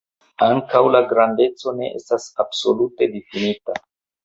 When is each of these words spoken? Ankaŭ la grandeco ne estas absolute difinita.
Ankaŭ 0.45 0.81
la 0.95 1.01
grandeco 1.11 1.75
ne 1.81 1.91
estas 1.99 2.27
absolute 2.47 3.11
difinita. 3.15 3.81